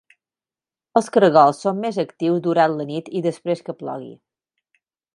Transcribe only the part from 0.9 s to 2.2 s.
Els cargols són més